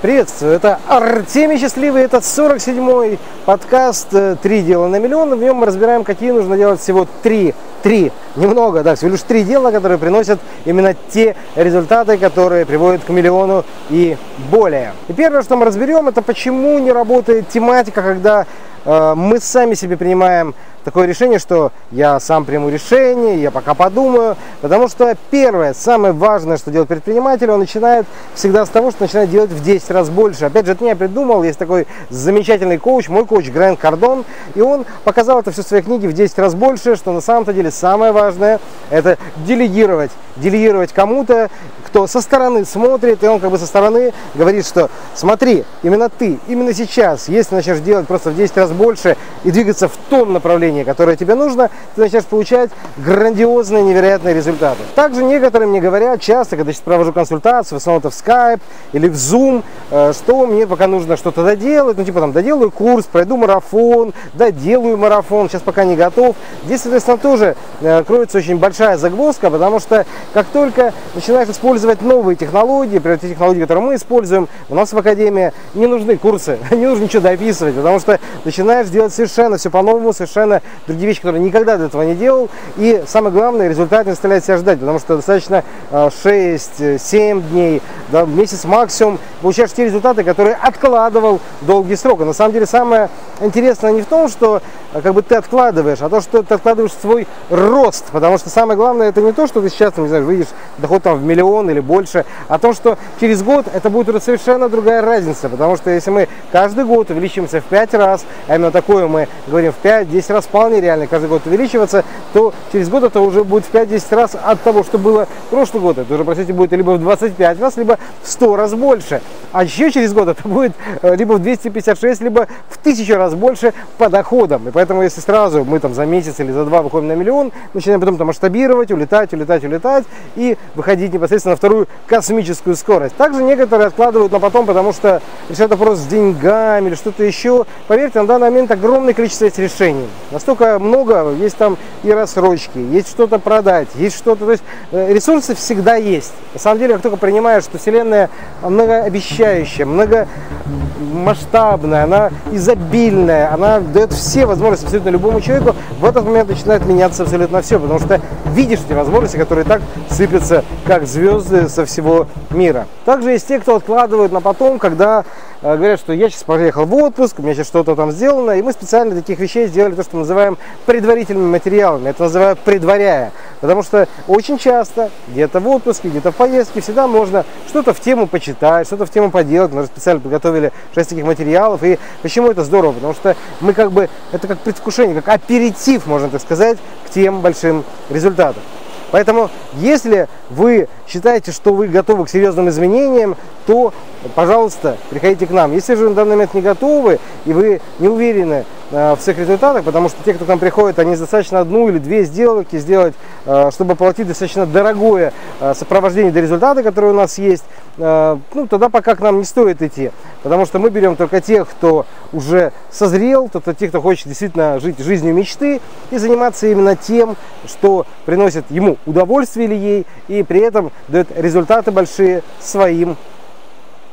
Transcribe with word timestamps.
Приветствую, 0.00 0.54
это 0.54 0.78
Артемий 0.86 1.58
Счастливый, 1.58 2.04
это 2.04 2.18
47-й 2.18 3.18
подкаст 3.44 4.06
э, 4.12 4.36
«Три 4.40 4.62
дела 4.62 4.86
на 4.86 5.00
миллион». 5.00 5.34
В 5.34 5.42
нем 5.42 5.56
мы 5.56 5.66
разбираем, 5.66 6.04
какие 6.04 6.30
нужно 6.30 6.56
делать 6.56 6.80
всего 6.80 7.04
три, 7.24 7.52
три, 7.82 8.12
немного, 8.36 8.84
да, 8.84 8.94
всего 8.94 9.10
лишь 9.10 9.22
три 9.22 9.42
дела, 9.42 9.72
которые 9.72 9.98
приносят 9.98 10.38
именно 10.64 10.94
те 11.10 11.34
результаты, 11.56 12.16
которые 12.16 12.64
приводят 12.64 13.02
к 13.02 13.08
миллиону 13.08 13.64
и 13.90 14.16
более. 14.52 14.92
И 15.08 15.12
первое, 15.14 15.42
что 15.42 15.56
мы 15.56 15.64
разберем, 15.64 16.06
это 16.06 16.22
почему 16.22 16.78
не 16.78 16.92
работает 16.92 17.48
тематика, 17.48 18.00
когда 18.00 18.46
мы 18.88 19.38
сами 19.38 19.74
себе 19.74 19.98
принимаем 19.98 20.54
такое 20.88 21.06
решение, 21.06 21.38
что 21.38 21.72
я 21.90 22.18
сам 22.18 22.46
приму 22.46 22.70
решение, 22.70 23.42
я 23.42 23.50
пока 23.50 23.74
подумаю. 23.74 24.36
Потому 24.62 24.88
что 24.88 25.14
первое, 25.30 25.74
самое 25.74 26.14
важное, 26.14 26.56
что 26.56 26.70
делает 26.70 26.88
предприниматель, 26.88 27.50
он 27.50 27.60
начинает 27.60 28.06
всегда 28.34 28.64
с 28.64 28.70
того, 28.70 28.90
что 28.90 29.02
начинает 29.02 29.30
делать 29.30 29.50
в 29.50 29.62
10 29.62 29.90
раз 29.90 30.08
больше. 30.08 30.46
Опять 30.46 30.64
же, 30.64 30.72
это 30.72 30.82
не 30.82 30.88
я 30.88 30.96
придумал, 30.96 31.42
есть 31.42 31.58
такой 31.58 31.86
замечательный 32.08 32.78
коуч, 32.78 33.10
мой 33.10 33.26
коуч 33.26 33.50
Грэн 33.50 33.76
Кардон, 33.76 34.24
и 34.54 34.62
он 34.62 34.86
показал 35.04 35.40
это 35.40 35.50
все 35.50 35.62
в 35.62 35.66
своей 35.66 35.82
книге 35.82 36.08
в 36.08 36.14
10 36.14 36.38
раз 36.38 36.54
больше, 36.54 36.96
что 36.96 37.12
на 37.12 37.20
самом-то 37.20 37.52
деле 37.52 37.70
самое 37.70 38.12
важное 38.12 38.58
это 38.88 39.18
делегировать. 39.46 40.10
Делегировать 40.36 40.94
кому-то, 40.94 41.50
кто 41.88 42.06
со 42.06 42.20
стороны 42.20 42.66
смотрит, 42.66 43.24
и 43.24 43.26
он 43.26 43.40
как 43.40 43.50
бы 43.50 43.58
со 43.58 43.66
стороны 43.66 44.12
говорит, 44.34 44.66
что 44.66 44.90
смотри, 45.14 45.64
именно 45.82 46.10
ты, 46.10 46.38
именно 46.46 46.74
сейчас, 46.74 47.28
если 47.28 47.54
начнешь 47.54 47.78
делать 47.78 48.06
просто 48.06 48.30
в 48.30 48.36
10 48.36 48.56
раз 48.58 48.70
больше 48.72 49.16
и 49.44 49.50
двигаться 49.50 49.88
в 49.88 49.96
том 50.10 50.34
направлении, 50.34 50.84
которое 50.84 51.16
тебе 51.16 51.34
нужно, 51.34 51.70
ты 51.94 52.02
начнешь 52.02 52.24
получать 52.24 52.70
грандиозные, 52.98 53.82
невероятные 53.82 54.34
результаты. 54.34 54.82
Также 54.94 55.24
некоторые 55.24 55.66
мне 55.66 55.80
говорят 55.80 56.20
часто, 56.20 56.56
когда 56.56 56.72
сейчас 56.72 56.82
провожу 56.82 57.14
консультацию, 57.14 57.78
в 57.78 57.80
основном 57.80 58.00
это 58.00 58.10
в 58.10 58.14
Skype 58.14 58.60
или 58.92 59.08
в 59.08 59.14
Zoom, 59.14 59.64
э, 59.90 60.12
что 60.12 60.46
мне 60.46 60.66
пока 60.66 60.88
нужно 60.88 61.16
что-то 61.16 61.42
доделать, 61.42 61.96
ну 61.96 62.04
типа 62.04 62.20
там 62.20 62.32
доделаю 62.32 62.70
курс, 62.70 63.06
пройду 63.06 63.38
марафон, 63.38 64.12
доделаю 64.34 64.98
марафон, 64.98 65.48
сейчас 65.48 65.62
пока 65.62 65.84
не 65.84 65.96
готов. 65.96 66.36
Здесь, 66.66 66.82
соответственно, 66.82 67.16
тоже 67.16 67.56
э, 67.80 68.04
кроется 68.04 68.38
очень 68.38 68.58
большая 68.58 68.98
загвоздка, 68.98 69.48
потому 69.48 69.80
что 69.80 70.04
как 70.34 70.46
только 70.48 70.92
начинаешь 71.14 71.48
использовать 71.48 71.77
новые 72.00 72.36
технологии, 72.36 72.94
например, 72.94 73.18
те 73.18 73.30
технологии, 73.30 73.60
которые 73.60 73.84
мы 73.84 73.94
используем, 73.94 74.48
у 74.68 74.74
нас 74.74 74.92
в 74.92 74.98
Академии 74.98 75.52
не 75.74 75.86
нужны 75.86 76.16
курсы, 76.16 76.58
не 76.70 76.86
нужно 76.86 77.04
ничего 77.04 77.22
дописывать, 77.22 77.74
потому 77.74 77.98
что 78.00 78.18
начинаешь 78.44 78.88
делать 78.88 79.12
совершенно 79.12 79.56
все 79.56 79.70
по-новому, 79.70 80.12
совершенно 80.12 80.62
другие 80.86 81.08
вещи, 81.08 81.20
которые 81.20 81.42
никогда 81.42 81.76
до 81.76 81.86
этого 81.86 82.02
не 82.02 82.14
делал. 82.14 82.48
И 82.76 83.02
самое 83.06 83.32
главное, 83.32 83.68
результат 83.68 84.06
не 84.06 84.12
заставляет 84.12 84.44
себя 84.44 84.58
ждать, 84.58 84.80
потому 84.80 84.98
что 84.98 85.16
достаточно 85.16 85.64
6-7 85.90 86.68
э, 86.78 87.40
дней, 87.50 87.82
да, 88.10 88.24
месяц 88.24 88.64
максимум, 88.64 89.18
получаешь 89.42 89.72
те 89.72 89.84
результаты, 89.84 90.24
которые 90.24 90.56
откладывал 90.56 91.40
долгий 91.62 91.96
срок. 91.96 92.20
И 92.20 92.24
на 92.24 92.32
самом 92.32 92.52
деле 92.52 92.66
самое 92.66 93.08
интересное 93.40 93.92
не 93.92 94.02
в 94.02 94.06
том, 94.06 94.28
что 94.28 94.62
как 94.92 95.14
бы 95.14 95.22
ты 95.22 95.34
откладываешь, 95.34 96.00
а 96.00 96.08
то, 96.08 96.20
что 96.20 96.42
ты 96.42 96.54
откладываешь 96.54 96.92
свой 96.92 97.26
рост. 97.50 98.06
Потому 98.12 98.38
что 98.38 98.50
самое 98.50 98.76
главное, 98.76 99.08
это 99.08 99.20
не 99.20 99.32
то, 99.32 99.46
что 99.46 99.60
ты 99.60 99.68
сейчас, 99.68 99.96
не 99.96 100.08
знаю, 100.08 100.24
выйдешь 100.24 100.48
доход 100.78 101.02
там 101.02 101.18
в 101.18 101.24
миллион 101.24 101.70
или 101.70 101.80
больше, 101.80 102.24
а 102.48 102.58
то, 102.58 102.72
что 102.72 102.98
через 103.20 103.42
год 103.42 103.66
это 103.72 103.90
будет 103.90 104.08
уже 104.08 104.20
совершенно 104.20 104.68
другая 104.68 105.02
разница. 105.02 105.48
Потому 105.48 105.76
что 105.76 105.90
если 105.90 106.10
мы 106.10 106.28
каждый 106.52 106.84
год 106.84 107.10
увеличимся 107.10 107.60
в 107.60 107.64
5 107.64 107.94
раз, 107.94 108.24
а 108.46 108.56
именно 108.56 108.70
такое 108.70 109.06
мы 109.06 109.28
говорим 109.46 109.72
в 109.72 109.84
5-10 109.84 110.32
раз 110.32 110.44
вполне 110.44 110.80
реально 110.80 111.06
каждый 111.06 111.28
год 111.28 111.46
увеличиваться, 111.46 112.04
то 112.32 112.52
через 112.72 112.88
год 112.88 113.04
это 113.04 113.20
уже 113.20 113.44
будет 113.44 113.64
в 113.64 113.72
5-10 113.72 114.14
раз 114.14 114.36
от 114.40 114.62
того, 114.62 114.82
что 114.82 114.98
было 114.98 115.28
прошлый 115.50 115.82
год. 115.82 115.98
Это 115.98 116.14
уже, 116.14 116.24
простите, 116.24 116.52
будет 116.52 116.72
либо 116.72 116.92
в 116.92 117.00
25 117.00 117.60
раз, 117.60 117.76
либо 117.76 117.98
в 118.22 118.28
100 118.28 118.56
раз 118.56 118.74
больше. 118.74 119.20
А 119.52 119.64
еще 119.64 119.90
через 119.90 120.12
год 120.12 120.28
это 120.28 120.46
будет 120.48 120.72
э, 121.02 121.14
либо 121.16 121.34
в 121.34 121.40
256, 121.40 122.20
либо 122.22 122.46
в 122.68 122.78
1000 122.80 123.16
раз 123.16 123.34
больше 123.34 123.74
по 123.96 124.08
доходам. 124.08 124.68
И 124.68 124.70
поэтому, 124.78 125.02
если 125.02 125.20
сразу 125.20 125.64
мы 125.64 125.80
там 125.80 125.92
за 125.92 126.06
месяц 126.06 126.38
или 126.38 126.52
за 126.52 126.64
два 126.64 126.82
выходим 126.82 127.08
на 127.08 127.14
миллион, 127.14 127.50
начинаем 127.74 127.98
потом 127.98 128.16
там 128.16 128.28
масштабировать, 128.28 128.92
улетать, 128.92 129.32
улетать, 129.32 129.64
улетать 129.64 130.04
и 130.36 130.56
выходить 130.76 131.12
непосредственно 131.12 131.54
на 131.54 131.56
вторую 131.56 131.88
космическую 132.06 132.76
скорость. 132.76 133.16
Также 133.16 133.42
некоторые 133.42 133.88
откладывают 133.88 134.30
на 134.30 134.38
потом, 134.38 134.66
потому 134.66 134.92
что 134.92 135.20
решают 135.48 135.72
вопрос 135.72 135.98
с 135.98 136.06
деньгами 136.06 136.86
или 136.86 136.94
что-то 136.94 137.24
еще. 137.24 137.64
Поверьте, 137.88 138.20
на 138.20 138.28
данный 138.28 138.50
момент 138.50 138.70
огромное 138.70 139.14
количество 139.14 139.46
есть 139.46 139.58
решений. 139.58 140.06
Настолько 140.30 140.78
много, 140.78 141.32
есть 141.32 141.56
там 141.56 141.76
и 142.04 142.12
рассрочки, 142.12 142.78
есть 142.78 143.08
что-то 143.08 143.40
продать, 143.40 143.88
есть 143.96 144.16
что-то. 144.16 144.44
То 144.44 144.52
есть 144.52 144.62
э, 144.92 145.12
ресурсы 145.12 145.56
всегда 145.56 145.96
есть. 145.96 146.32
На 146.54 146.60
самом 146.60 146.78
деле, 146.78 146.94
как 146.94 147.02
только 147.02 147.16
принимаешь, 147.16 147.64
что 147.64 147.78
Вселенная 147.78 148.30
многообещающая, 148.62 149.86
многомасштабная, 149.86 152.04
она 152.04 152.30
изобильная, 152.52 153.52
она 153.52 153.80
дает 153.80 154.12
все 154.12 154.46
возможности 154.46 154.67
абсолютно 154.72 155.10
любому 155.10 155.40
человеку, 155.40 155.74
в 156.00 156.04
этот 156.04 156.24
момент 156.24 156.48
начинает 156.48 156.84
меняться 156.86 157.22
абсолютно 157.22 157.62
все, 157.62 157.78
потому 157.78 157.98
что 157.98 158.20
видишь 158.46 158.80
эти 158.86 158.92
возможности, 158.92 159.36
которые 159.36 159.64
так 159.64 159.82
сыпятся, 160.10 160.64
как 160.86 161.06
звезды 161.06 161.68
со 161.68 161.84
всего 161.84 162.26
мира. 162.50 162.86
Также 163.04 163.32
есть 163.32 163.46
те, 163.46 163.58
кто 163.60 163.76
откладывают 163.76 164.32
на 164.32 164.40
потом, 164.40 164.78
когда 164.78 165.24
э, 165.62 165.76
говорят, 165.76 166.00
что 166.00 166.12
я 166.12 166.28
сейчас 166.28 166.44
поехал 166.44 166.84
в 166.84 166.94
отпуск, 166.94 167.38
у 167.38 167.42
меня 167.42 167.54
сейчас 167.54 167.68
что-то 167.68 167.94
там 167.94 168.12
сделано, 168.12 168.52
и 168.52 168.62
мы 168.62 168.72
специально 168.72 169.12
для 169.12 169.20
таких 169.22 169.38
вещей 169.38 169.66
сделали 169.66 169.94
то, 169.94 170.02
что 170.02 170.16
мы 170.16 170.20
называем 170.20 170.58
предварительными 170.86 171.50
материалами. 171.50 172.08
Это 172.10 172.24
называю 172.24 172.56
предваряя. 172.56 173.32
Потому 173.60 173.82
что 173.82 174.06
очень 174.26 174.58
часто, 174.58 175.10
где-то 175.28 175.60
в 175.60 175.68
отпуске, 175.68 176.08
где-то 176.08 176.32
в 176.32 176.36
поездке, 176.36 176.80
всегда 176.80 177.06
можно 177.06 177.44
что-то 177.68 177.92
в 177.92 178.00
тему 178.00 178.26
почитать, 178.26 178.86
что-то 178.86 179.06
в 179.06 179.10
тему 179.10 179.30
поделать. 179.30 179.72
Мы 179.72 179.86
специально 179.86 180.20
подготовили 180.20 180.72
6 180.94 181.10
таких 181.10 181.24
материалов. 181.24 181.82
И 181.82 181.98
почему 182.22 182.50
это 182.50 182.64
здорово? 182.64 182.92
Потому 182.92 183.14
что 183.14 183.36
мы 183.60 183.72
как 183.72 183.92
бы, 183.92 184.08
это 184.32 184.46
как 184.46 184.58
предвкушение, 184.60 185.20
как 185.20 185.34
аперитив, 185.34 186.06
можно 186.06 186.28
так 186.28 186.40
сказать, 186.40 186.78
к 187.06 187.10
тем 187.10 187.40
большим 187.40 187.84
результатам. 188.10 188.62
Поэтому, 189.10 189.50
если 189.74 190.28
вы 190.50 190.88
считаете, 191.06 191.50
что 191.50 191.72
вы 191.72 191.88
готовы 191.88 192.26
к 192.26 192.28
серьезным 192.28 192.68
изменениям, 192.68 193.36
то, 193.66 193.94
пожалуйста, 194.34 194.98
приходите 195.08 195.46
к 195.46 195.50
нам. 195.50 195.72
Если 195.72 195.94
же 195.94 196.10
на 196.10 196.14
данный 196.14 196.32
момент 196.32 196.54
не 196.54 196.60
готовы 196.60 197.18
и 197.46 197.52
вы 197.52 197.80
не 197.98 198.08
уверены 198.08 198.66
в 198.90 199.18
своих 199.20 199.38
результатах, 199.38 199.84
потому 199.84 200.08
что 200.08 200.16
те, 200.24 200.32
кто 200.32 200.44
к 200.44 200.48
нам 200.48 200.58
приходит, 200.58 200.98
они 200.98 201.14
достаточно 201.14 201.60
одну 201.60 201.88
или 201.88 201.98
две 201.98 202.24
сделки 202.24 202.78
сделать, 202.78 203.14
э, 203.44 203.70
чтобы 203.70 203.96
платить 203.96 204.26
достаточно 204.26 204.64
дорогое 204.64 205.32
э, 205.60 205.74
сопровождение 205.74 206.32
до 206.32 206.40
результата, 206.40 206.82
который 206.82 207.10
у 207.10 207.14
нас 207.14 207.38
есть, 207.38 207.64
ну, 207.98 208.66
тогда 208.70 208.88
пока 208.90 209.16
к 209.16 209.20
нам 209.20 209.38
не 209.38 209.44
стоит 209.44 209.82
идти. 209.82 210.12
Потому 210.44 210.66
что 210.66 210.78
мы 210.78 210.88
берем 210.88 211.16
только 211.16 211.40
тех, 211.40 211.68
кто 211.68 212.06
уже 212.32 212.72
созрел, 212.92 213.48
тобто 213.52 213.74
тех, 213.74 213.90
кто 213.90 214.00
хочет 214.00 214.28
действительно 214.28 214.78
жить 214.78 215.00
жизнью 215.00 215.34
мечты 215.34 215.80
и 216.12 216.18
заниматься 216.18 216.68
именно 216.68 216.94
тем, 216.94 217.36
что 217.66 218.06
приносит 218.24 218.70
ему 218.70 218.98
удовольствие 219.04 219.66
или 219.66 219.74
ей, 219.74 220.06
и 220.28 220.44
при 220.44 220.60
этом 220.60 220.92
дает 221.08 221.28
результаты 221.36 221.90
большие 221.90 222.44
своим 222.60 223.16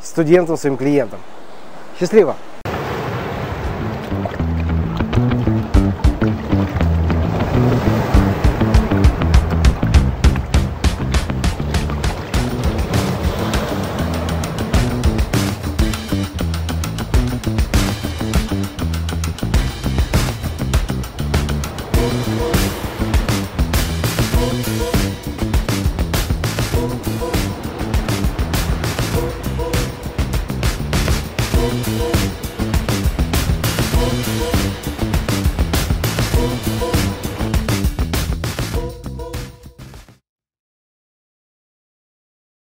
студентам, 0.00 0.56
своим 0.56 0.76
клиентам. 0.76 1.18
Счастливо! 1.98 2.36